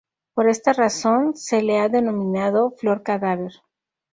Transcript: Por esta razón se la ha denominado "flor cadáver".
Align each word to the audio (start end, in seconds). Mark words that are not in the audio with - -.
Por 0.33 0.49
esta 0.49 0.73
razón 0.73 1.35
se 1.35 1.61
la 1.61 1.83
ha 1.83 1.87
denominado 1.87 2.71
"flor 2.71 3.03
cadáver". 3.03 3.51